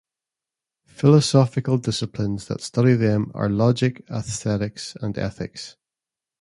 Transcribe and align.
Philosophical 0.87 1.77
disciplines 1.77 2.47
that 2.47 2.59
study 2.61 2.95
them 2.95 3.31
are 3.35 3.47
"logic, 3.49 4.03
aesthetics 4.09 4.95
and 4.99 5.15
ethics". 5.15 5.75